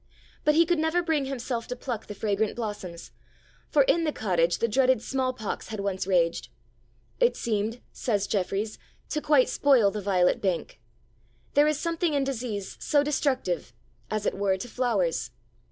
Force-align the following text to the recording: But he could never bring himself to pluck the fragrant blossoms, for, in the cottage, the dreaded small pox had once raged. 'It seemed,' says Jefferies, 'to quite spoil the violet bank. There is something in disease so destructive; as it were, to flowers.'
But 0.43 0.55
he 0.55 0.65
could 0.65 0.79
never 0.79 1.03
bring 1.03 1.25
himself 1.25 1.67
to 1.67 1.75
pluck 1.75 2.07
the 2.07 2.15
fragrant 2.15 2.55
blossoms, 2.55 3.11
for, 3.69 3.83
in 3.83 4.03
the 4.03 4.11
cottage, 4.11 4.57
the 4.57 4.67
dreaded 4.67 4.99
small 4.99 5.31
pox 5.31 5.67
had 5.67 5.79
once 5.79 6.07
raged. 6.07 6.49
'It 7.19 7.37
seemed,' 7.37 7.81
says 7.93 8.25
Jefferies, 8.25 8.79
'to 9.09 9.21
quite 9.21 9.47
spoil 9.47 9.91
the 9.91 10.01
violet 10.01 10.41
bank. 10.41 10.79
There 11.53 11.67
is 11.67 11.77
something 11.79 12.15
in 12.15 12.23
disease 12.23 12.77
so 12.79 13.03
destructive; 13.03 13.73
as 14.09 14.25
it 14.25 14.33
were, 14.35 14.57
to 14.57 14.67
flowers.' 14.67 15.29